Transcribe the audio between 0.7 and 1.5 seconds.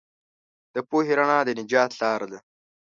د پوهې رڼا د